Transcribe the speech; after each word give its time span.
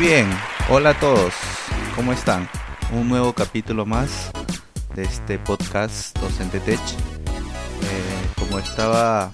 bien, 0.00 0.28
hola 0.68 0.90
a 0.90 0.98
todos, 0.98 1.32
¿cómo 1.94 2.12
están? 2.12 2.48
Un 2.92 3.08
nuevo 3.08 3.32
capítulo 3.32 3.86
más 3.86 4.30
de 4.94 5.04
este 5.04 5.38
podcast 5.38 6.18
Docente 6.18 6.60
Tech. 6.60 6.78
Eh, 6.78 8.28
como 8.38 8.58
estaba 8.58 9.32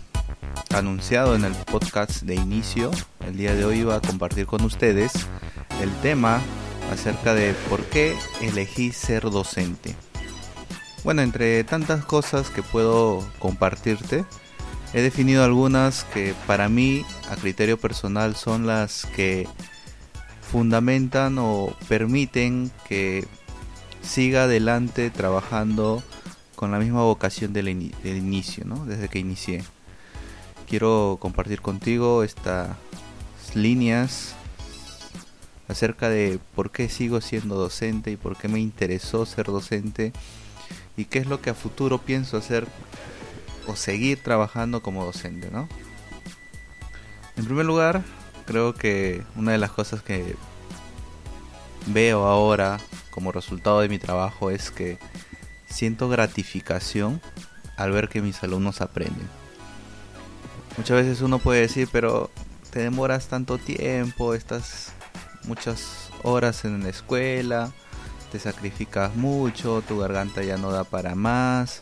anunciado 0.74 1.34
en 1.34 1.44
el 1.44 1.52
podcast 1.52 2.22
de 2.22 2.34
inicio, 2.34 2.90
el 3.26 3.36
día 3.36 3.54
de 3.54 3.64
hoy 3.64 3.78
iba 3.80 3.96
a 3.96 4.00
compartir 4.00 4.46
con 4.46 4.62
ustedes 4.62 5.12
el 5.82 5.92
tema 6.00 6.40
acerca 6.92 7.34
de 7.34 7.54
por 7.68 7.84
qué 7.84 8.16
elegí 8.40 8.92
ser 8.92 9.22
docente. 9.30 9.94
Bueno, 11.04 11.22
entre 11.22 11.64
tantas 11.64 12.04
cosas 12.04 12.50
que 12.50 12.62
puedo 12.62 13.26
compartirte, 13.38 14.24
he 14.94 15.02
definido 15.02 15.44
algunas 15.44 16.04
que 16.04 16.34
para 16.46 16.68
mí, 16.68 17.04
a 17.30 17.36
criterio 17.36 17.78
personal, 17.78 18.36
son 18.36 18.66
las 18.66 19.06
que 19.14 19.46
fundamentan 20.50 21.38
o 21.38 21.74
permiten 21.88 22.70
que 22.88 23.26
siga 24.02 24.44
adelante 24.44 25.10
trabajando 25.10 26.02
con 26.54 26.70
la 26.70 26.78
misma 26.78 27.02
vocación 27.02 27.52
del, 27.52 27.68
inicio, 27.68 28.64
¿no? 28.64 28.84
desde 28.86 29.08
que 29.08 29.18
inicié. 29.18 29.64
Quiero 30.68 31.18
compartir 31.20 31.60
contigo 31.60 32.22
estas 32.22 32.70
líneas 33.54 34.34
acerca 35.68 36.08
de 36.08 36.38
por 36.54 36.70
qué 36.70 36.88
sigo 36.88 37.20
siendo 37.20 37.56
docente 37.56 38.10
y 38.10 38.16
por 38.16 38.36
qué 38.36 38.48
me 38.48 38.60
interesó 38.60 39.26
ser 39.26 39.46
docente 39.46 40.12
y 40.96 41.06
qué 41.06 41.18
es 41.18 41.26
lo 41.26 41.40
que 41.40 41.50
a 41.50 41.54
futuro 41.54 41.98
pienso 41.98 42.36
hacer 42.36 42.66
o 43.66 43.76
seguir 43.76 44.22
trabajando 44.22 44.80
como 44.80 45.04
docente, 45.04 45.50
¿no? 45.50 45.68
En 47.36 47.44
primer 47.44 47.66
lugar, 47.66 48.02
creo 48.46 48.74
que 48.74 49.22
una 49.34 49.52
de 49.52 49.58
las 49.58 49.70
cosas 49.70 50.02
que 50.02 50.36
veo 51.86 52.24
ahora 52.24 52.78
como 53.10 53.32
resultado 53.32 53.80
de 53.80 53.88
mi 53.88 53.98
trabajo 53.98 54.50
es 54.50 54.70
que 54.70 54.98
siento 55.68 56.08
gratificación 56.08 57.20
al 57.76 57.92
ver 57.92 58.08
que 58.08 58.22
mis 58.22 58.42
alumnos 58.42 58.80
aprenden. 58.80 59.28
Muchas 60.76 60.96
veces 60.96 61.20
uno 61.20 61.38
puede 61.38 61.62
decir, 61.62 61.88
pero 61.90 62.30
te 62.70 62.80
demoras 62.80 63.28
tanto 63.28 63.58
tiempo, 63.58 64.34
estás 64.34 64.92
muchas 65.44 66.10
horas 66.22 66.64
en 66.64 66.82
la 66.82 66.90
escuela, 66.90 67.72
te 68.30 68.38
sacrificas 68.38 69.14
mucho, 69.16 69.82
tu 69.86 69.98
garganta 69.98 70.42
ya 70.42 70.58
no 70.58 70.70
da 70.70 70.84
para 70.84 71.14
más, 71.14 71.80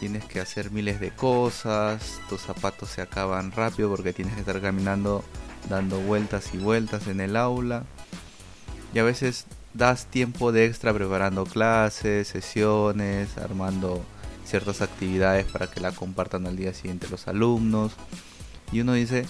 tienes 0.00 0.24
que 0.24 0.40
hacer 0.40 0.70
miles 0.70 1.00
de 1.00 1.10
cosas, 1.10 2.20
tus 2.28 2.40
zapatos 2.40 2.88
se 2.88 3.02
acaban 3.02 3.52
rápido 3.52 3.88
porque 3.90 4.12
tienes 4.12 4.34
que 4.34 4.40
estar 4.40 4.60
caminando 4.60 5.24
dando 5.68 6.00
vueltas 6.00 6.50
y 6.54 6.58
vueltas 6.58 7.06
en 7.06 7.20
el 7.20 7.36
aula. 7.36 7.84
Y 8.94 8.98
a 8.98 9.04
veces 9.04 9.46
das 9.74 10.06
tiempo 10.06 10.52
de 10.52 10.66
extra 10.66 10.92
preparando 10.94 11.44
clases, 11.44 12.28
sesiones, 12.28 13.36
armando 13.38 14.04
ciertas 14.44 14.80
actividades 14.80 15.44
para 15.46 15.70
que 15.70 15.80
la 15.80 15.92
compartan 15.92 16.46
al 16.46 16.56
día 16.56 16.72
siguiente 16.74 17.08
los 17.10 17.28
alumnos. 17.28 17.92
Y 18.72 18.80
uno 18.80 18.94
dice, 18.94 19.26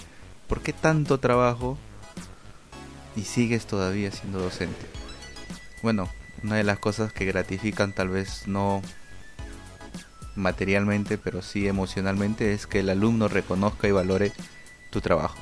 ¿por 0.47 0.61
qué 0.61 0.73
tanto 0.73 1.19
trabajo 1.19 1.77
y 3.15 3.23
sigues 3.23 3.65
todavía 3.65 4.11
siendo 4.11 4.39
docente? 4.39 4.85
Bueno, 5.83 6.09
una 6.43 6.55
de 6.55 6.63
las 6.63 6.79
cosas 6.79 7.11
que 7.13 7.25
gratifican 7.25 7.93
tal 7.93 8.09
vez 8.09 8.47
no 8.47 8.81
materialmente, 10.35 11.17
pero 11.17 11.41
sí 11.41 11.67
emocionalmente, 11.67 12.53
es 12.53 12.65
que 12.65 12.79
el 12.79 12.89
alumno 12.89 13.27
reconozca 13.27 13.87
y 13.87 13.91
valore 13.91 14.31
tu 14.89 15.01
trabajo 15.01 15.37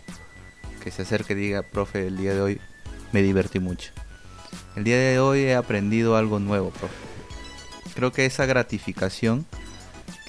que 0.87 0.91
se 0.91 1.01
acerque 1.01 1.33
y 1.33 1.35
diga, 1.35 1.63
profe, 1.63 2.07
el 2.07 2.15
día 2.15 2.33
de 2.33 2.39
hoy 2.39 2.61
me 3.11 3.21
divertí 3.21 3.59
mucho. 3.59 3.91
El 4.77 4.85
día 4.85 4.97
de 4.97 5.19
hoy 5.19 5.41
he 5.41 5.53
aprendido 5.53 6.15
algo 6.15 6.39
nuevo, 6.39 6.69
profe. 6.69 6.95
Creo 7.93 8.13
que 8.13 8.25
esa 8.25 8.45
gratificación 8.45 9.45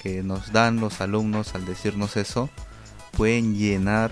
que 0.03 0.21
nos 0.21 0.51
dan 0.51 0.81
los 0.81 0.99
alumnos 0.99 1.55
al 1.55 1.65
decirnos 1.65 2.17
eso 2.17 2.49
pueden 3.13 3.57
llenar 3.57 4.11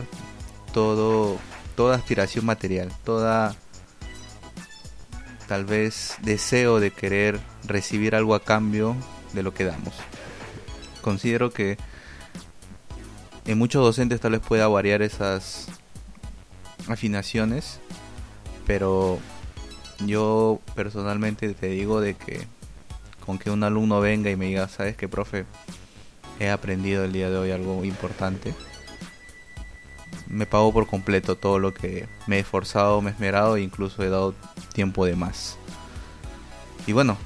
todo 0.71 1.37
toda 1.75 1.97
aspiración 1.97 2.45
material, 2.45 2.93
toda 3.03 3.53
tal 5.49 5.65
vez 5.65 6.15
deseo 6.21 6.79
de 6.79 6.91
querer 6.91 7.41
recibir 7.65 8.15
algo 8.15 8.35
a 8.35 8.41
cambio 8.41 8.95
de 9.33 9.43
lo 9.43 9.53
que 9.53 9.65
damos. 9.65 9.95
Considero 11.01 11.51
que 11.51 11.77
en 13.43 13.57
muchos 13.57 13.83
docentes 13.83 14.21
tal 14.21 14.31
vez 14.31 14.41
pueda 14.41 14.69
variar 14.69 15.01
esas 15.01 15.67
afinaciones, 16.87 17.79
pero 18.65 19.19
yo 20.05 20.59
personalmente 20.75 21.53
te 21.53 21.67
digo 21.67 22.01
de 22.01 22.15
que 22.15 22.47
con 23.25 23.37
que 23.39 23.49
un 23.49 23.63
alumno 23.63 23.99
venga 23.99 24.29
y 24.29 24.35
me 24.35 24.45
diga, 24.45 24.67
sabes 24.69 24.95
que 24.95 25.09
profe, 25.09 25.45
he 26.39 26.49
aprendido 26.49 27.03
el 27.03 27.11
día 27.11 27.29
de 27.29 27.37
hoy 27.37 27.51
algo 27.51 27.83
importante, 27.83 28.53
me 30.29 30.45
pago 30.45 30.71
por 30.73 30.87
completo 30.87 31.35
todo 31.35 31.59
lo 31.59 31.73
que 31.73 32.07
me 32.27 32.37
he 32.37 32.39
esforzado, 32.39 33.01
me 33.01 33.09
he 33.09 33.13
esmerado 33.13 33.57
e 33.57 33.61
incluso 33.61 34.03
he 34.03 34.09
dado 34.09 34.33
tiempo 34.73 35.05
de 35.05 35.15
más. 35.15 35.57
Y 36.85 36.93
bueno, 36.93 37.17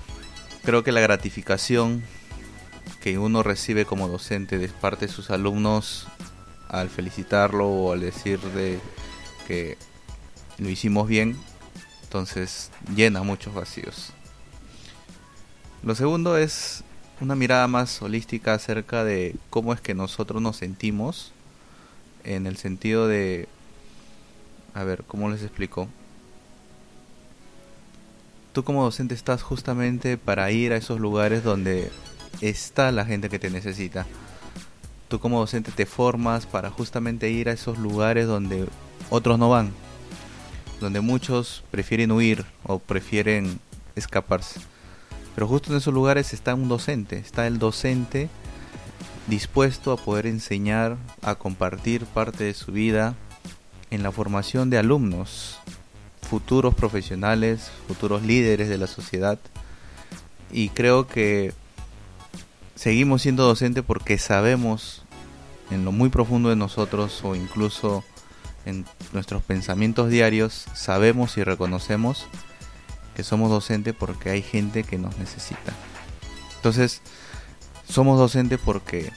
creo 0.64 0.84
que 0.84 0.92
la 0.92 1.02
gratificación 1.02 2.04
que 3.02 3.18
uno 3.18 3.44
recibe 3.44 3.86
como 3.86 4.08
docente 4.08 4.58
de 4.58 4.68
parte 4.70 5.08
de 5.08 5.14
sus 5.14 5.32
alumnos 5.32 6.08
al 6.70 6.90
felicitarlo 6.90 7.68
o 7.68 7.94
al 7.94 8.00
decir 8.00 8.40
de 8.40 8.80
que 9.48 9.78
lo 10.58 10.70
hicimos 10.70 11.08
bien, 11.08 11.38
entonces 12.04 12.72
llena 12.96 13.24
muchos 13.24 13.54
vacíos. 13.54 14.14
Lo 15.84 15.96
segundo 15.96 16.38
es 16.38 16.84
una 17.20 17.36
mirada 17.36 17.68
más 17.68 18.02
holística 18.02 18.54
acerca 18.54 19.04
de 19.04 19.36
cómo 19.50 19.74
es 19.74 19.82
que 19.82 19.94
nosotros 19.94 20.42
nos 20.42 20.58
sentimos 20.58 21.32
en 22.24 22.48
el 22.48 22.58
sentido 22.58 23.08
de 23.08 23.48
a 24.74 24.84
ver, 24.84 25.04
¿cómo 25.06 25.30
les 25.30 25.42
explico? 25.42 25.88
Tú 28.54 28.64
como 28.64 28.84
docente 28.84 29.16
estás 29.16 29.42
justamente 29.44 30.18
para 30.18 30.52
ir 30.52 30.74
a 30.74 30.78
esos 30.78 31.00
lugares 31.00 31.44
donde 31.44 31.92
está 32.42 32.92
la 32.92 33.06
gente 33.06 33.30
que 33.30 33.40
te 33.40 33.50
necesita. 33.50 34.06
Tú 35.08 35.20
como 35.20 35.40
docente 35.40 35.72
te 35.72 35.86
formas 35.86 36.46
para 36.46 36.70
justamente 36.70 37.30
ir 37.30 37.50
a 37.50 37.54
esos 37.54 37.78
lugares 37.78 38.28
donde 38.28 38.68
otros 39.10 39.40
no 39.40 39.50
van, 39.50 39.72
donde 40.80 41.02
muchos 41.02 41.64
prefieren 41.72 42.12
huir 42.12 42.46
o 42.64 42.80
prefieren 42.80 43.60
escaparse. 43.96 44.60
Pero 45.36 45.48
justo 45.48 45.72
en 45.72 45.78
esos 45.78 45.94
lugares 45.94 46.34
está 46.34 46.54
un 46.56 46.68
docente, 46.68 47.18
está 47.18 47.48
el 47.48 47.60
docente 47.60 48.30
dispuesto 49.28 49.92
a 49.92 49.98
poder 49.98 50.28
enseñar, 50.28 50.98
a 51.22 51.36
compartir 51.36 52.06
parte 52.06 52.44
de 52.44 52.54
su 52.54 52.72
vida 52.72 53.16
en 53.90 54.04
la 54.04 54.12
formación 54.12 54.70
de 54.70 54.78
alumnos, 54.78 55.60
futuros 56.22 56.74
profesionales, 56.76 57.72
futuros 57.88 58.24
líderes 58.24 58.70
de 58.70 58.78
la 58.78 58.88
sociedad. 58.88 59.40
Y 60.52 60.70
creo 60.70 61.08
que 61.08 61.54
seguimos 62.76 63.22
siendo 63.22 63.44
docentes 63.44 63.84
porque 63.86 64.18
sabemos 64.18 65.04
en 65.70 65.86
lo 65.86 65.92
muy 65.92 66.10
profundo 66.10 66.50
de 66.50 66.56
nosotros 66.56 67.22
o 67.24 67.36
incluso 67.36 68.04
en 68.66 68.86
nuestros 69.14 69.44
pensamientos 69.44 70.10
diarios 70.10 70.66
sabemos 70.74 71.38
y 71.38 71.44
reconocemos 71.44 72.28
que 73.16 73.24
somos 73.24 73.50
docentes 73.50 73.94
porque 73.98 74.30
hay 74.30 74.42
gente 74.42 74.84
que 74.84 74.98
nos 74.98 75.18
necesita. 75.18 75.74
Entonces, 76.56 77.02
somos 77.88 78.18
docentes 78.18 78.60
porque 78.64 79.12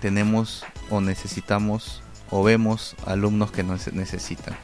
tenemos 0.00 0.64
o 0.88 1.00
necesitamos 1.00 2.02
o 2.30 2.42
vemos 2.42 2.96
alumnos 3.06 3.50
que 3.50 3.62
nos 3.62 3.92
necesitan. 3.92 4.56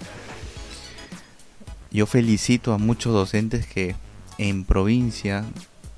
Yo 1.90 2.06
felicito 2.06 2.72
a 2.72 2.78
muchos 2.78 3.12
docentes 3.12 3.66
que 3.66 3.96
en 4.38 4.64
provincia 4.64 5.44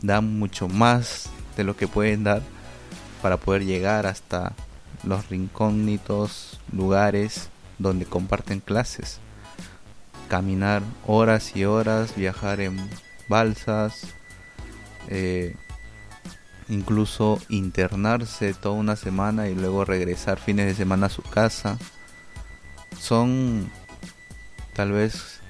dan 0.00 0.38
mucho 0.38 0.68
más 0.68 1.28
de 1.56 1.64
lo 1.64 1.76
que 1.76 1.88
pueden 1.88 2.24
dar 2.24 2.42
para 3.22 3.36
poder 3.36 3.64
llegar 3.64 4.06
hasta 4.06 4.54
los 5.02 5.28
rincónitos 5.28 6.60
lugares 6.72 7.50
donde 7.78 8.06
comparten 8.06 8.60
clases. 8.60 9.20
Caminar 10.28 10.82
horas 11.06 11.56
y 11.56 11.64
horas, 11.64 12.14
viajar 12.16 12.60
en 12.60 12.78
balsas, 13.28 14.08
eh, 15.08 15.54
incluso 16.68 17.40
internarse 17.48 18.52
toda 18.54 18.74
una 18.74 18.96
semana 18.96 19.48
y 19.48 19.54
luego 19.54 19.84
regresar 19.84 20.38
fines 20.38 20.66
de 20.66 20.74
semana 20.74 21.06
a 21.06 21.10
su 21.10 21.22
casa. 21.22 21.78
Son 22.98 23.70
tal 24.74 24.92
vez 24.92 25.40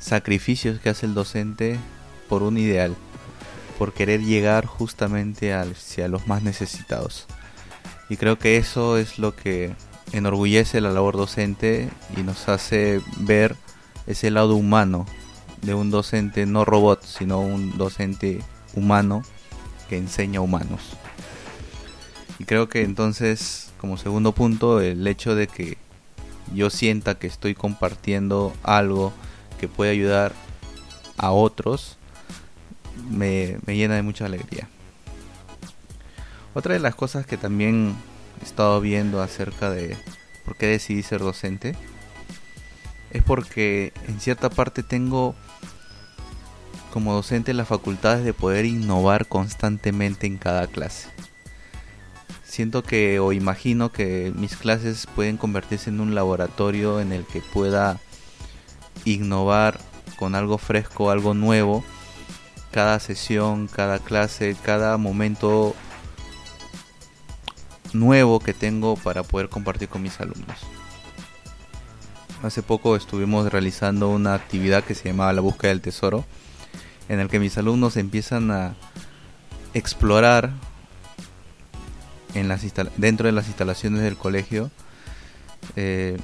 sacrificios 0.00 0.80
que 0.80 0.90
hace 0.90 1.06
el 1.06 1.14
docente 1.14 1.78
por 2.28 2.42
un 2.42 2.58
ideal, 2.58 2.96
por 3.78 3.92
querer 3.92 4.22
llegar 4.22 4.66
justamente 4.66 5.52
hacia 5.52 6.08
los 6.08 6.26
más 6.26 6.42
necesitados. 6.42 7.26
Y 8.08 8.16
creo 8.16 8.38
que 8.38 8.56
eso 8.56 8.98
es 8.98 9.18
lo 9.18 9.36
que 9.36 9.74
enorgullece 10.12 10.80
la 10.80 10.90
labor 10.90 11.16
docente 11.16 11.88
y 12.16 12.22
nos 12.22 12.48
hace 12.48 13.00
ver 13.18 13.56
ese 14.06 14.30
lado 14.30 14.56
humano 14.56 15.06
de 15.62 15.74
un 15.74 15.90
docente 15.90 16.46
no 16.46 16.64
robot, 16.64 17.04
sino 17.04 17.40
un 17.40 17.76
docente 17.76 18.40
humano 18.74 19.22
que 19.88 19.96
enseña 19.96 20.40
humanos. 20.40 20.96
Y 22.38 22.44
creo 22.44 22.68
que 22.68 22.82
entonces, 22.82 23.70
como 23.78 23.98
segundo 23.98 24.32
punto, 24.32 24.80
el 24.80 25.06
hecho 25.06 25.34
de 25.34 25.46
que 25.46 25.76
yo 26.54 26.70
sienta 26.70 27.18
que 27.18 27.26
estoy 27.26 27.54
compartiendo 27.54 28.54
algo 28.62 29.12
que 29.60 29.68
puede 29.68 29.90
ayudar 29.90 30.32
a 31.18 31.32
otros, 31.32 31.98
me, 33.10 33.58
llena 33.66 33.96
de 33.96 34.02
mucha 34.02 34.26
alegría. 34.26 34.68
Otra 36.54 36.74
de 36.74 36.80
las 36.80 36.94
cosas 36.94 37.26
que 37.26 37.36
también 37.36 37.94
estado 38.42 38.80
viendo 38.80 39.22
acerca 39.22 39.70
de 39.70 39.96
por 40.44 40.56
qué 40.56 40.66
decidí 40.66 41.02
ser 41.02 41.20
docente 41.20 41.76
es 43.10 43.22
porque 43.22 43.92
en 44.08 44.20
cierta 44.20 44.50
parte 44.50 44.82
tengo 44.82 45.34
como 46.92 47.12
docente 47.12 47.54
las 47.54 47.68
facultades 47.68 48.24
de 48.24 48.34
poder 48.34 48.64
innovar 48.64 49.26
constantemente 49.26 50.26
en 50.26 50.38
cada 50.38 50.66
clase. 50.66 51.08
Siento 52.44 52.82
que 52.82 53.20
o 53.20 53.32
imagino 53.32 53.92
que 53.92 54.32
mis 54.34 54.56
clases 54.56 55.06
pueden 55.14 55.36
convertirse 55.36 55.90
en 55.90 56.00
un 56.00 56.14
laboratorio 56.14 57.00
en 57.00 57.12
el 57.12 57.24
que 57.24 57.40
pueda 57.40 58.00
innovar 59.04 59.78
con 60.16 60.34
algo 60.34 60.58
fresco, 60.58 61.10
algo 61.10 61.32
nuevo, 61.32 61.84
cada 62.72 62.98
sesión, 62.98 63.68
cada 63.68 64.00
clase, 64.00 64.56
cada 64.64 64.96
momento 64.96 65.74
nuevo 67.94 68.40
que 68.40 68.54
tengo 68.54 68.96
para 68.96 69.22
poder 69.22 69.48
compartir 69.48 69.88
con 69.88 70.02
mis 70.02 70.20
alumnos. 70.20 70.58
Hace 72.42 72.62
poco 72.62 72.96
estuvimos 72.96 73.52
realizando 73.52 74.08
una 74.08 74.34
actividad 74.34 74.82
que 74.84 74.94
se 74.94 75.08
llamaba 75.08 75.32
la 75.32 75.42
búsqueda 75.42 75.70
del 75.70 75.82
tesoro, 75.82 76.24
en 77.08 77.20
el 77.20 77.28
que 77.28 77.38
mis 77.38 77.58
alumnos 77.58 77.96
empiezan 77.96 78.50
a 78.50 78.74
explorar 79.74 80.50
dentro 82.96 83.26
de 83.26 83.32
las 83.32 83.46
instalaciones 83.48 84.02
del 84.02 84.16
colegio 84.16 84.70
eh, 85.76 86.16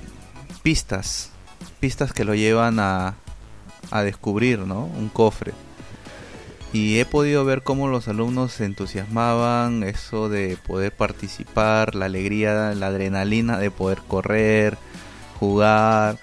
pistas, 0.63 1.31
pistas 1.81 2.13
que 2.13 2.25
lo 2.25 2.35
llevan 2.35 2.79
a, 2.81 3.17
a 3.91 4.03
descubrir, 4.03 4.61
¿no? 4.61 4.85
Un 4.85 5.09
cofre. 5.09 5.53
Y 6.77 7.01
he 7.01 7.07
podido 7.07 7.43
ver 7.47 7.63
cómo 7.63 7.89
los 7.89 8.07
alumnos 8.07 8.53
se 8.53 8.67
entusiasmaban, 8.67 9.83
eso 9.83 10.29
de 10.29 10.59
poder 10.59 10.93
participar, 10.93 11.95
la 11.95 12.05
alegría, 12.05 12.75
la 12.75 12.89
adrenalina 12.89 13.57
de 13.57 13.71
poder 13.71 14.03
correr, 14.07 14.77
jugar. 15.41 16.19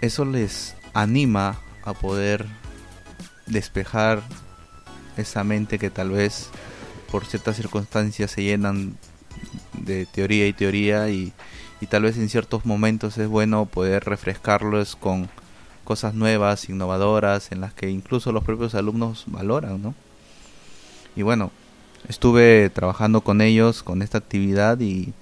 Eso 0.00 0.24
les 0.24 0.74
anima 0.94 1.60
a 1.84 1.94
poder 1.94 2.44
despejar 3.46 4.20
esa 5.16 5.44
mente 5.44 5.78
que 5.78 5.90
tal 5.90 6.10
vez 6.10 6.48
por 7.12 7.24
ciertas 7.24 7.54
circunstancias 7.54 8.32
se 8.32 8.42
llenan 8.42 8.98
de 9.74 10.06
teoría 10.06 10.48
y 10.48 10.54
teoría 10.54 11.08
y, 11.08 11.32
y 11.80 11.86
tal 11.86 12.02
vez 12.02 12.16
en 12.16 12.28
ciertos 12.28 12.66
momentos 12.66 13.16
es 13.16 13.28
bueno 13.28 13.66
poder 13.66 14.06
refrescarlos 14.06 14.96
con 14.96 15.28
cosas 15.86 16.12
nuevas, 16.12 16.68
innovadoras, 16.68 17.52
en 17.52 17.62
las 17.62 17.72
que 17.72 17.88
incluso 17.88 18.32
los 18.32 18.44
propios 18.44 18.74
alumnos 18.74 19.24
valoran, 19.28 19.80
¿no? 19.80 19.94
Y 21.14 21.22
bueno, 21.22 21.50
estuve 22.08 22.68
trabajando 22.68 23.22
con 23.22 23.40
ellos 23.40 23.82
con 23.82 24.02
esta 24.02 24.18
actividad 24.18 24.78
y 24.80 25.14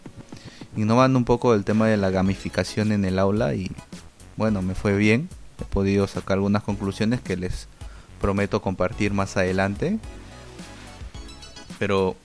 innovando 0.77 1.19
un 1.19 1.25
poco 1.25 1.55
el 1.55 1.65
tema 1.65 1.87
de 1.87 1.97
la 1.97 2.11
gamificación 2.11 2.91
en 2.91 3.05
el 3.05 3.21
aula 3.21 3.55
y 3.55 3.71
bueno, 4.37 4.63
me 4.63 4.75
fue 4.75 4.97
bien. 4.97 5.29
He 5.61 5.65
podido 5.65 6.09
sacar 6.09 6.39
algunas 6.39 6.65
conclusiones 6.65 7.21
que 7.21 7.37
les 7.37 7.69
prometo 8.21 8.61
compartir 8.61 9.13
más 9.13 9.37
adelante. 9.37 9.99
Pero 11.79 12.17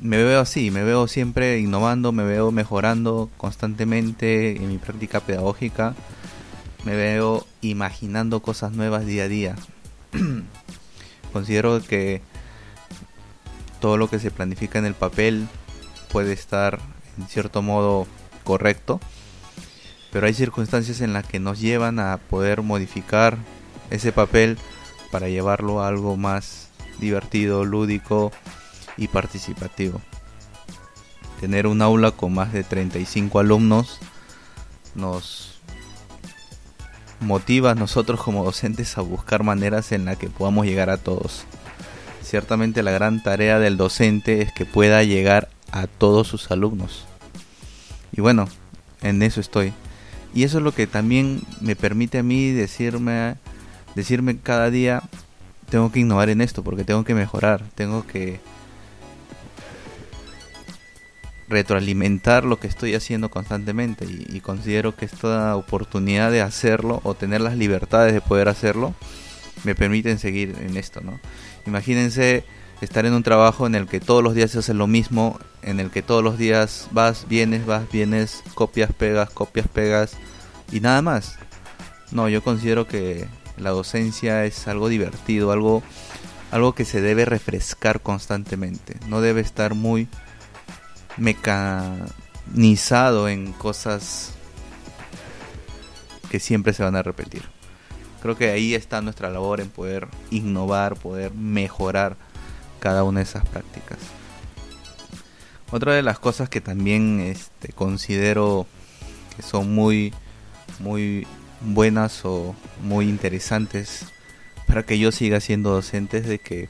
me 0.00 0.22
veo 0.22 0.40
así, 0.40 0.70
me 0.70 0.84
veo 0.84 1.08
siempre 1.08 1.58
innovando, 1.58 2.12
me 2.12 2.24
veo 2.24 2.52
mejorando 2.52 3.30
constantemente 3.36 4.56
en 4.56 4.68
mi 4.68 4.78
práctica 4.78 5.20
pedagógica 5.20 5.94
me 6.84 6.96
veo 6.96 7.46
imaginando 7.60 8.40
cosas 8.40 8.72
nuevas 8.72 9.06
día 9.06 9.24
a 9.24 9.28
día. 9.28 9.56
Considero 11.32 11.80
que 11.82 12.22
todo 13.80 13.96
lo 13.96 14.08
que 14.08 14.18
se 14.18 14.30
planifica 14.30 14.78
en 14.78 14.86
el 14.86 14.94
papel 14.94 15.46
puede 16.10 16.32
estar 16.32 16.78
en 17.18 17.28
cierto 17.28 17.62
modo 17.62 18.06
correcto, 18.44 19.00
pero 20.12 20.26
hay 20.26 20.34
circunstancias 20.34 21.00
en 21.00 21.12
las 21.12 21.26
que 21.26 21.38
nos 21.38 21.60
llevan 21.60 21.98
a 21.98 22.16
poder 22.16 22.62
modificar 22.62 23.38
ese 23.90 24.12
papel 24.12 24.58
para 25.10 25.28
llevarlo 25.28 25.82
a 25.82 25.88
algo 25.88 26.16
más 26.16 26.68
divertido, 26.98 27.64
lúdico 27.64 28.32
y 28.96 29.08
participativo. 29.08 30.00
Tener 31.40 31.66
un 31.66 31.80
aula 31.80 32.10
con 32.10 32.34
más 32.34 32.52
de 32.52 32.64
35 32.64 33.38
alumnos 33.38 33.98
nos 34.94 35.59
motiva 37.20 37.72
a 37.72 37.74
nosotros 37.74 38.20
como 38.22 38.44
docentes 38.44 38.96
a 38.98 39.02
buscar 39.02 39.42
maneras 39.42 39.92
en 39.92 40.04
las 40.04 40.16
que 40.16 40.28
podamos 40.28 40.66
llegar 40.66 40.90
a 40.90 40.96
todos. 40.96 41.44
Ciertamente 42.22 42.82
la 42.82 42.90
gran 42.90 43.22
tarea 43.22 43.58
del 43.58 43.76
docente 43.76 44.42
es 44.42 44.52
que 44.52 44.64
pueda 44.64 45.02
llegar 45.02 45.48
a 45.72 45.86
todos 45.86 46.28
sus 46.28 46.50
alumnos. 46.50 47.04
Y 48.12 48.20
bueno, 48.20 48.48
en 49.02 49.22
eso 49.22 49.40
estoy. 49.40 49.72
Y 50.34 50.44
eso 50.44 50.58
es 50.58 50.64
lo 50.64 50.72
que 50.72 50.86
también 50.86 51.42
me 51.60 51.76
permite 51.76 52.18
a 52.18 52.22
mí 52.22 52.50
decirme 52.50 53.36
decirme 53.94 54.38
cada 54.38 54.70
día 54.70 55.02
tengo 55.68 55.90
que 55.92 56.00
innovar 56.00 56.28
en 56.28 56.40
esto 56.40 56.62
porque 56.62 56.84
tengo 56.84 57.04
que 57.04 57.14
mejorar, 57.14 57.64
tengo 57.74 58.06
que 58.06 58.40
retroalimentar 61.50 62.44
lo 62.44 62.58
que 62.60 62.68
estoy 62.68 62.94
haciendo 62.94 63.28
constantemente 63.28 64.06
y, 64.06 64.40
considero 64.40 64.96
que 64.96 65.04
esta 65.04 65.56
oportunidad 65.56 66.30
de 66.30 66.40
hacerlo 66.40 67.00
o 67.02 67.14
tener 67.14 67.40
las 67.40 67.56
libertades 67.56 68.14
de 68.14 68.20
poder 68.20 68.48
hacerlo 68.48 68.94
me 69.64 69.74
permiten 69.74 70.18
seguir 70.18 70.56
en 70.60 70.76
esto, 70.76 71.00
¿no? 71.02 71.20
Imagínense 71.66 72.44
estar 72.80 73.04
en 73.04 73.12
un 73.12 73.22
trabajo 73.22 73.66
en 73.66 73.74
el 73.74 73.86
que 73.86 74.00
todos 74.00 74.22
los 74.22 74.34
días 74.34 74.52
se 74.52 74.60
hace 74.60 74.72
lo 74.72 74.86
mismo, 74.86 75.38
en 75.60 75.80
el 75.80 75.90
que 75.90 76.02
todos 76.02 76.24
los 76.24 76.38
días 76.38 76.88
vas, 76.92 77.26
vienes, 77.28 77.66
vas, 77.66 77.90
vienes, 77.90 78.42
copias, 78.54 78.92
pegas, 78.92 79.28
copias, 79.28 79.68
pegas 79.68 80.12
y 80.72 80.80
nada 80.80 81.02
más. 81.02 81.36
No, 82.12 82.28
yo 82.28 82.42
considero 82.42 82.86
que 82.86 83.26
la 83.58 83.70
docencia 83.70 84.44
es 84.46 84.66
algo 84.68 84.88
divertido, 84.88 85.52
algo 85.52 85.82
algo 86.50 86.74
que 86.74 86.84
se 86.84 87.00
debe 87.00 87.24
refrescar 87.24 88.00
constantemente. 88.00 88.96
No 89.08 89.20
debe 89.20 89.40
estar 89.40 89.74
muy 89.74 90.08
mecanizado 91.20 93.28
en 93.28 93.52
cosas 93.52 94.32
que 96.30 96.40
siempre 96.40 96.72
se 96.72 96.82
van 96.82 96.96
a 96.96 97.02
repetir. 97.02 97.42
Creo 98.22 98.36
que 98.36 98.50
ahí 98.50 98.74
está 98.74 99.02
nuestra 99.02 99.30
labor 99.30 99.60
en 99.60 99.68
poder 99.68 100.08
innovar, 100.30 100.96
poder 100.96 101.34
mejorar 101.34 102.16
cada 102.80 103.04
una 103.04 103.20
de 103.20 103.24
esas 103.24 103.46
prácticas. 103.46 103.98
Otra 105.70 105.94
de 105.94 106.02
las 106.02 106.18
cosas 106.18 106.48
que 106.48 106.60
también 106.60 107.20
este, 107.20 107.72
considero 107.72 108.66
que 109.36 109.42
son 109.42 109.72
muy, 109.74 110.12
muy 110.80 111.26
buenas 111.60 112.24
o 112.24 112.56
muy 112.82 113.08
interesantes 113.08 114.06
para 114.66 114.84
que 114.84 114.98
yo 114.98 115.12
siga 115.12 115.40
siendo 115.40 115.70
docente 115.70 116.18
es 116.18 116.26
de 116.26 116.38
que 116.38 116.68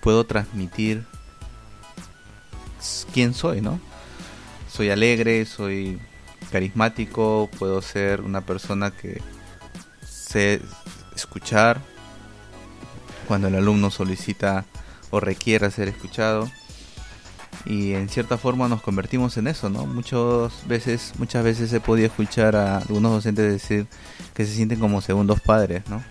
puedo 0.00 0.24
transmitir 0.24 1.04
quién 3.12 3.34
soy, 3.34 3.60
¿no? 3.60 3.80
Soy 4.70 4.90
alegre, 4.90 5.44
soy 5.46 5.98
carismático, 6.50 7.48
puedo 7.58 7.82
ser 7.82 8.20
una 8.20 8.40
persona 8.40 8.90
que 8.90 9.20
sé 10.06 10.60
escuchar 11.14 11.80
cuando 13.26 13.48
el 13.48 13.54
alumno 13.56 13.90
solicita 13.90 14.64
o 15.10 15.20
requiere 15.20 15.70
ser 15.70 15.88
escuchado 15.88 16.50
y 17.64 17.92
en 17.92 18.08
cierta 18.08 18.38
forma 18.38 18.68
nos 18.68 18.82
convertimos 18.82 19.36
en 19.36 19.46
eso, 19.46 19.68
¿no? 19.68 19.86
Muchas 19.86 20.66
veces, 20.66 21.12
muchas 21.18 21.44
veces 21.44 21.72
he 21.72 21.80
podido 21.80 22.06
escuchar 22.06 22.56
a 22.56 22.78
algunos 22.78 23.12
docentes 23.12 23.52
decir 23.52 23.86
que 24.34 24.46
se 24.46 24.54
sienten 24.54 24.80
como 24.80 25.00
segundos 25.00 25.40
padres, 25.40 25.82
¿no? 25.88 26.02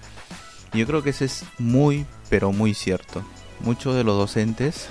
Y 0.73 0.79
yo 0.79 0.88
creo 0.88 1.01
que 1.01 1.09
eso 1.09 1.25
es 1.25 1.43
muy, 1.57 2.05
pero 2.29 2.51
muy 2.51 2.73
cierto. 2.73 3.23
Muchos 3.61 3.95
de 3.95 4.03
los 4.03 4.17
docentes 4.17 4.88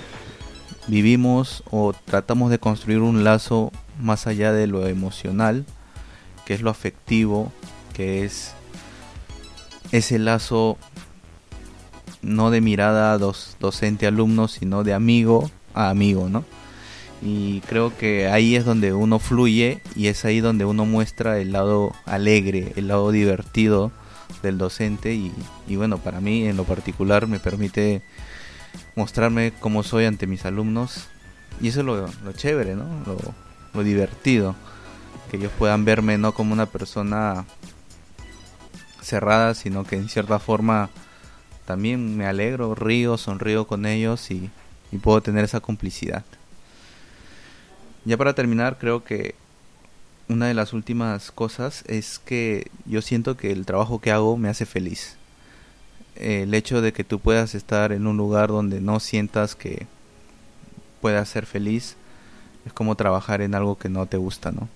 vivimos 0.89 1.63
o 1.71 1.93
tratamos 1.93 2.51
de 2.51 2.59
construir 2.59 2.99
un 2.99 3.23
lazo 3.23 3.71
más 3.99 4.27
allá 4.27 4.51
de 4.51 4.67
lo 4.67 4.87
emocional, 4.87 5.65
que 6.45 6.53
es 6.53 6.61
lo 6.61 6.69
afectivo, 6.69 7.51
que 7.93 8.25
es 8.25 8.53
ese 9.91 10.19
lazo 10.19 10.77
no 12.21 12.51
de 12.51 12.61
mirada 12.61 13.17
docente-alumno, 13.17 14.47
sino 14.47 14.83
de 14.83 14.93
amigo 14.93 15.49
a 15.73 15.89
amigo, 15.89 16.27
¿no? 16.27 16.43
y 17.21 17.61
creo 17.61 17.95
que 17.97 18.27
ahí 18.27 18.55
es 18.55 18.65
donde 18.65 18.93
uno 18.93 19.19
fluye 19.19 19.81
y 19.95 20.07
es 20.07 20.23
ahí 20.25 20.39
donde 20.39 20.65
uno 20.65 20.85
muestra 20.85 21.39
el 21.39 21.51
lado 21.51 21.91
alegre, 22.05 22.73
el 22.75 22.87
lado 22.87 23.11
divertido 23.11 23.91
del 24.41 24.57
docente 24.57 25.13
y, 25.13 25.75
bueno, 25.75 25.97
para 25.97 26.21
mí 26.21 26.47
en 26.47 26.55
lo 26.55 26.63
particular 26.63 27.27
me 27.27 27.39
permite 27.39 28.01
mostrarme 28.95 29.53
cómo 29.59 29.83
soy 29.83 30.05
ante 30.05 30.27
mis 30.27 30.45
alumnos 30.45 31.07
y 31.61 31.69
eso 31.69 31.81
es 31.81 31.85
lo, 31.85 32.33
chévere, 32.33 32.75
¿no? 32.75 32.85
Lo, 33.73 33.83
divertido, 33.83 34.55
que 35.31 35.37
ellos 35.37 35.51
puedan 35.57 35.85
verme 35.85 36.17
no 36.17 36.33
como 36.33 36.51
una 36.51 36.65
persona 36.65 37.45
cerrada, 39.01 39.53
sino 39.53 39.85
que 39.85 39.95
en 39.95 40.09
cierta 40.09 40.39
forma 40.39 40.89
también 41.65 42.17
me 42.17 42.25
alegro, 42.25 42.75
río, 42.75 43.17
sonrío 43.17 43.67
con 43.67 43.85
ellos 43.85 44.31
y 44.31 44.49
puedo 45.01 45.21
tener 45.21 45.45
esa 45.45 45.61
complicidad. 45.61 46.25
Ya 48.05 48.17
para 48.17 48.33
terminar, 48.33 48.77
creo 48.79 49.03
que 49.03 49.35
una 50.29 50.47
de 50.47 50.53
las 50.53 50.73
últimas 50.73 51.31
cosas 51.31 51.83
es 51.87 52.19
que 52.19 52.69
yo 52.85 53.01
siento 53.01 53.35
que 53.35 53.51
el 53.51 53.65
trabajo 53.65 53.99
que 53.99 54.11
hago 54.11 54.37
me 54.37 54.49
hace 54.49 54.65
feliz. 54.65 55.18
El 56.19 56.53
hecho 56.53 56.81
de 56.81 56.93
que 56.93 57.03
tú 57.03 57.19
puedas 57.19 57.55
estar 57.55 57.91
en 57.91 58.05
un 58.05 58.17
lugar 58.17 58.49
donde 58.49 58.81
no 58.81 58.99
sientas 58.99 59.55
que 59.55 59.87
puedas 61.01 61.29
ser 61.29 61.45
feliz 61.45 61.95
es 62.65 62.73
como 62.73 62.95
trabajar 62.95 63.41
en 63.41 63.55
algo 63.55 63.77
que 63.77 63.89
no 63.89 64.05
te 64.05 64.17
gusta, 64.17 64.51
¿no? 64.51 64.67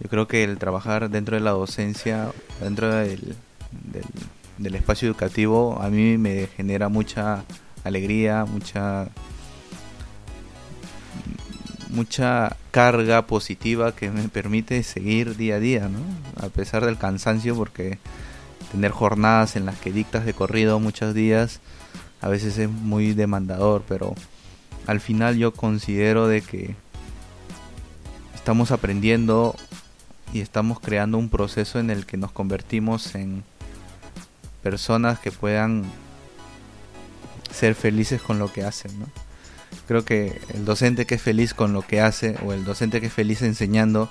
Yo 0.00 0.08
creo 0.08 0.26
que 0.26 0.44
el 0.44 0.58
trabajar 0.58 1.10
dentro 1.10 1.36
de 1.36 1.42
la 1.42 1.52
docencia, 1.52 2.32
dentro 2.60 2.94
del, 2.94 3.36
del, 3.70 4.04
del 4.58 4.74
espacio 4.74 5.08
educativo, 5.08 5.78
a 5.80 5.88
mí 5.88 6.18
me 6.18 6.48
genera 6.56 6.88
mucha 6.88 7.44
alegría, 7.84 8.44
mucha 8.44 9.08
mucha 11.90 12.56
carga 12.70 13.26
positiva 13.26 13.94
que 13.94 14.10
me 14.10 14.28
permite 14.28 14.82
seguir 14.82 15.36
día 15.36 15.56
a 15.56 15.60
día, 15.60 15.88
¿no? 15.88 16.00
A 16.44 16.48
pesar 16.48 16.84
del 16.84 16.98
cansancio, 16.98 17.54
porque 17.54 17.98
tener 18.70 18.90
jornadas 18.90 19.56
en 19.56 19.66
las 19.66 19.78
que 19.78 19.92
dictas 19.92 20.24
de 20.24 20.34
corrido 20.34 20.80
muchos 20.80 21.14
días 21.14 21.60
a 22.20 22.28
veces 22.28 22.56
es 22.58 22.70
muy 22.70 23.12
demandador, 23.12 23.84
pero 23.86 24.14
al 24.86 25.00
final 25.00 25.36
yo 25.36 25.52
considero 25.52 26.26
de 26.26 26.40
que 26.40 26.74
estamos 28.34 28.70
aprendiendo 28.70 29.54
y 30.32 30.40
estamos 30.40 30.80
creando 30.80 31.18
un 31.18 31.28
proceso 31.28 31.78
en 31.78 31.90
el 31.90 32.06
que 32.06 32.16
nos 32.16 32.32
convertimos 32.32 33.14
en 33.14 33.44
personas 34.62 35.18
que 35.18 35.30
puedan 35.30 35.84
ser 37.50 37.74
felices 37.74 38.20
con 38.20 38.38
lo 38.38 38.52
que 38.52 38.64
hacen, 38.64 38.98
¿no? 38.98 39.06
Creo 39.86 40.04
que 40.04 40.40
el 40.54 40.64
docente 40.64 41.04
que 41.04 41.16
es 41.16 41.22
feliz 41.22 41.52
con 41.52 41.72
lo 41.72 41.82
que 41.82 42.00
hace 42.00 42.36
o 42.44 42.52
el 42.52 42.64
docente 42.64 43.00
que 43.00 43.08
es 43.08 43.12
feliz 43.12 43.42
enseñando 43.42 44.10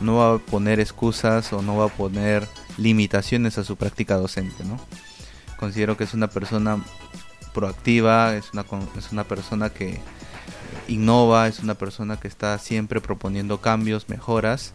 no 0.00 0.16
va 0.16 0.34
a 0.34 0.38
poner 0.38 0.80
excusas 0.80 1.52
o 1.52 1.62
no 1.62 1.76
va 1.76 1.86
a 1.86 1.88
poner 1.88 2.48
limitaciones 2.76 3.58
a 3.58 3.64
su 3.64 3.76
práctica 3.76 4.16
docente, 4.16 4.64
¿no? 4.64 4.78
Considero 5.58 5.96
que 5.96 6.04
es 6.04 6.14
una 6.14 6.28
persona 6.28 6.82
proactiva, 7.52 8.36
es 8.36 8.52
una, 8.52 8.64
es 8.98 9.12
una 9.12 9.24
persona 9.24 9.70
que 9.70 10.00
innova, 10.88 11.48
es 11.48 11.60
una 11.60 11.74
persona 11.74 12.18
que 12.18 12.28
está 12.28 12.58
siempre 12.58 13.00
proponiendo 13.00 13.60
cambios, 13.60 14.08
mejoras, 14.08 14.74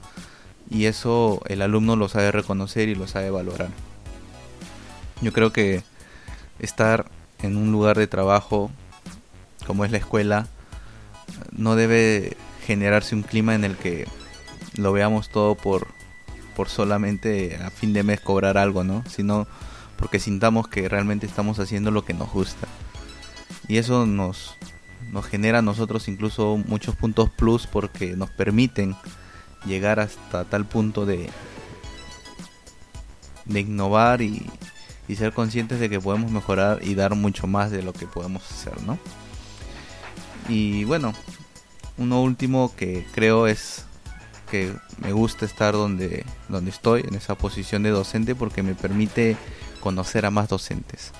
y 0.69 0.85
eso 0.85 1.41
el 1.47 1.61
alumno 1.61 1.95
lo 1.95 2.09
sabe 2.09 2.31
reconocer 2.31 2.89
y 2.89 2.95
lo 2.95 3.07
sabe 3.07 3.29
valorar. 3.29 3.69
Yo 5.21 5.33
creo 5.33 5.51
que 5.51 5.83
estar 6.59 7.05
en 7.41 7.57
un 7.57 7.71
lugar 7.71 7.97
de 7.97 8.07
trabajo 8.07 8.71
como 9.69 9.85
es 9.85 9.91
la 9.91 9.99
escuela, 9.99 10.47
no 11.51 11.75
debe 11.75 12.35
generarse 12.65 13.13
un 13.13 13.21
clima 13.21 13.53
en 13.53 13.63
el 13.63 13.75
que 13.75 14.07
lo 14.75 14.91
veamos 14.91 15.29
todo 15.29 15.53
por, 15.53 15.87
por 16.59 16.67
solamente 16.67 17.57
a 17.63 17.69
fin 17.69 17.93
de 17.93 18.03
mes 18.03 18.19
cobrar 18.19 18.57
algo, 18.57 18.83
¿no? 18.83 19.05
Sino 19.09 19.47
porque 19.95 20.19
sintamos 20.19 20.67
que 20.67 20.89
realmente 20.89 21.25
estamos 21.25 21.57
haciendo 21.57 21.89
lo 21.89 22.03
que 22.03 22.13
nos 22.13 22.29
gusta. 22.33 22.67
Y 23.69 23.77
eso 23.77 24.05
nos, 24.05 24.57
nos 25.09 25.25
genera 25.25 25.59
a 25.59 25.61
nosotros 25.61 26.09
incluso 26.09 26.61
muchos 26.67 26.97
puntos 26.97 27.29
plus 27.29 27.65
porque 27.65 28.17
nos 28.17 28.29
permiten 28.31 28.97
llegar 29.65 30.01
hasta 30.01 30.43
tal 30.43 30.65
punto 30.65 31.05
de, 31.05 31.29
de 33.45 33.59
innovar 33.61 34.21
y, 34.21 34.45
y 35.07 35.15
ser 35.15 35.31
conscientes 35.31 35.79
de 35.79 35.89
que 35.89 36.01
podemos 36.01 36.29
mejorar 36.29 36.79
y 36.83 36.93
dar 36.93 37.15
mucho 37.15 37.47
más 37.47 37.71
de 37.71 37.83
lo 37.83 37.93
que 37.93 38.05
podemos 38.05 38.43
hacer, 38.51 38.81
¿no? 38.81 38.99
Y 40.49 40.83
bueno, 40.83 41.13
uno 41.97 42.21
último 42.21 42.75
que 42.75 43.07
creo 43.13 43.47
es 43.47 43.85
que 44.49 44.73
me 45.01 45.13
gusta 45.13 45.45
estar 45.45 45.73
donde, 45.73 46.25
donde 46.47 46.71
estoy, 46.71 47.01
en 47.07 47.15
esa 47.15 47.35
posición 47.35 47.83
de 47.83 47.89
docente, 47.89 48.35
porque 48.35 48.63
me 48.63 48.75
permite 48.75 49.37
conocer 49.79 50.25
a 50.25 50.31
más 50.31 50.49
docentes. 50.49 51.11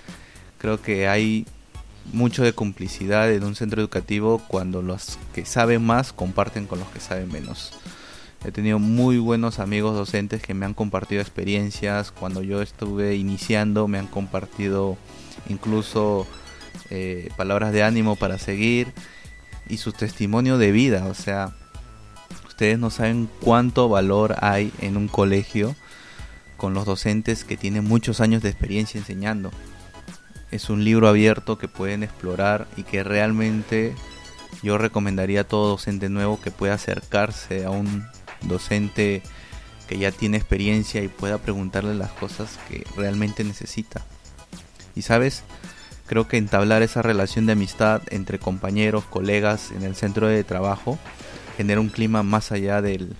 Creo 0.57 0.81
que 0.81 1.07
hay 1.07 1.45
mucho 2.11 2.43
de 2.43 2.53
complicidad 2.53 3.31
en 3.31 3.43
un 3.43 3.55
centro 3.55 3.81
educativo 3.81 4.41
cuando 4.47 4.81
los 4.81 5.17
que 5.33 5.45
saben 5.45 5.85
más 5.85 6.11
comparten 6.13 6.65
con 6.65 6.79
los 6.79 6.87
que 6.89 6.99
saben 6.99 7.31
menos. 7.31 7.71
He 8.45 8.51
tenido 8.51 8.79
muy 8.79 9.17
buenos 9.17 9.59
amigos 9.59 9.95
docentes 9.95 10.41
que 10.41 10.53
me 10.53 10.65
han 10.65 10.73
compartido 10.73 11.21
experiencias. 11.21 12.11
Cuando 12.11 12.41
yo 12.41 12.61
estuve 12.61 13.15
iniciando 13.15 13.87
me 13.87 13.99
han 13.99 14.07
compartido 14.07 14.97
incluso 15.49 16.25
eh, 16.89 17.29
palabras 17.35 17.73
de 17.73 17.83
ánimo 17.83 18.15
para 18.15 18.37
seguir 18.37 18.93
y 19.67 19.77
su 19.77 19.91
testimonio 19.91 20.57
de 20.57 20.71
vida. 20.71 21.05
O 21.07 21.13
sea, 21.13 21.53
ustedes 22.59 22.77
no 22.77 22.89
saben 22.89 23.29
cuánto 23.39 23.87
valor 23.87 24.35
hay 24.41 24.73
en 24.81 24.97
un 24.97 25.07
colegio 25.07 25.77
con 26.57 26.73
los 26.73 26.83
docentes 26.83 27.45
que 27.45 27.55
tienen 27.55 27.85
muchos 27.85 28.19
años 28.19 28.43
de 28.43 28.49
experiencia 28.49 28.99
enseñando. 28.99 29.49
Es 30.51 30.69
un 30.69 30.83
libro 30.83 31.07
abierto 31.07 31.57
que 31.57 31.69
pueden 31.69 32.03
explorar 32.03 32.67
y 32.75 32.83
que 32.83 33.01
realmente 33.05 33.95
yo 34.61 34.77
recomendaría 34.77 35.39
a 35.39 35.43
todo 35.45 35.69
docente 35.69 36.09
nuevo 36.09 36.41
que 36.41 36.51
pueda 36.51 36.73
acercarse 36.73 37.63
a 37.63 37.69
un 37.69 38.05
docente 38.41 39.23
que 39.87 39.97
ya 39.97 40.11
tiene 40.11 40.35
experiencia 40.35 41.01
y 41.01 41.07
pueda 41.07 41.37
preguntarle 41.37 41.95
las 41.95 42.11
cosas 42.11 42.59
que 42.67 42.85
realmente 42.97 43.45
necesita. 43.45 44.01
Y 44.97 45.03
sabes, 45.03 45.45
Creo 46.09 46.27
que 46.27 46.37
entablar 46.37 46.81
esa 46.81 47.03
relación 47.03 47.45
de 47.45 47.51
amistad 47.51 48.01
entre 48.09 48.39
compañeros, 48.39 49.05
colegas 49.05 49.69
en 49.69 49.83
el 49.83 49.95
centro 49.95 50.27
de 50.27 50.43
trabajo 50.43 50.97
genera 51.59 51.81
un 51.81 51.89
clima 51.89 52.23
más 52.23 52.53
allá 52.53 52.81
del, 52.81 53.17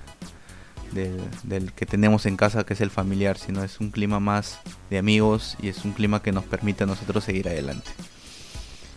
del, 0.94 1.74
que 1.74 1.86
tenemos 1.86 2.26
en 2.26 2.38
casa, 2.38 2.66
que 2.66 2.74
es 2.74 2.80
el 2.80 2.90
familiar, 2.90 3.38
sino 3.38 3.66
es 3.66 3.82
un 3.82 3.92
clima 3.92 4.22
más 4.22 4.62
de 4.90 4.98
amigos 4.98 5.58
y 5.62 5.68
es 5.68 5.84
un 5.84 5.92
clima 5.92 6.22
que 6.22 6.32
nos 6.32 6.46
permite 6.46 6.86
a 6.86 6.88
nosotros 6.88 7.26
seguir 7.26 7.50
adelante. 7.50 7.92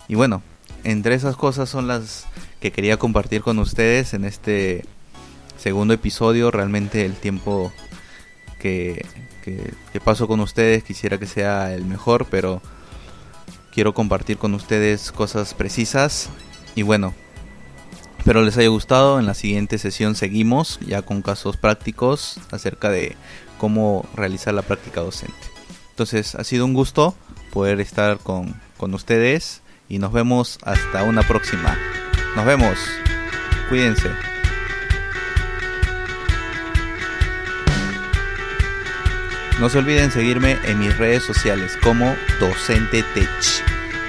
Y 0.07 0.15
bueno, 0.15 0.43
entre 0.85 1.15
esas 1.15 1.35
cosas 1.35 1.67
son 1.67 1.89
las 1.89 2.25
que 2.61 2.71
quería 2.71 2.95
compartir 2.95 3.41
con 3.41 3.59
ustedes 3.59 4.13
en 4.13 4.23
este 4.23 4.85
segundo 5.57 5.93
episodio. 5.93 6.49
Realmente 6.49 7.03
el 7.03 7.15
tiempo 7.15 7.73
que, 8.59 9.05
que, 9.43 9.73
que 9.91 9.99
paso 9.99 10.25
con 10.25 10.39
ustedes 10.39 10.85
quisiera 10.85 11.17
que 11.17 11.27
sea 11.27 11.73
el 11.73 11.83
mejor, 11.83 12.27
pero 12.31 12.61
quiero 13.73 13.93
compartir 13.93 14.37
con 14.37 14.53
ustedes 14.53 15.11
cosas 15.11 15.53
precisas 15.53 16.29
y 16.75 16.83
bueno, 16.83 17.13
espero 18.23 18.41
les 18.41 18.55
haya 18.55 18.69
gustado. 18.69 19.19
En 19.19 19.25
la 19.25 19.33
siguiente 19.33 19.77
sesión 19.77 20.15
seguimos 20.15 20.79
ya 20.79 21.01
con 21.01 21.21
casos 21.21 21.57
prácticos 21.57 22.39
acerca 22.51 22.89
de 22.89 23.17
cómo 23.57 24.07
realizar 24.15 24.53
la 24.53 24.61
práctica 24.61 25.01
docente. 25.01 25.33
Entonces 25.89 26.33
ha 26.35 26.45
sido 26.45 26.63
un 26.63 26.73
gusto 26.73 27.15
poder 27.51 27.81
estar 27.81 28.19
con, 28.19 28.55
con 28.77 28.93
ustedes 28.93 29.61
y 29.89 29.99
nos 29.99 30.13
vemos 30.13 30.57
hasta 30.63 31.03
una 31.03 31.23
próxima. 31.23 31.77
Nos 32.37 32.45
vemos. 32.45 32.79
Cuídense. 33.67 34.09
No 39.59 39.67
se 39.67 39.79
olviden 39.79 40.11
seguirme 40.11 40.59
en 40.63 40.79
mis 40.79 40.97
redes 40.97 41.23
sociales 41.23 41.77
como 41.83 42.15
Docente 42.39 43.03
Tech. 43.13 43.27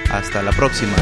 Hasta 0.09 0.41
la 0.41 0.53
próxima. 0.53 0.95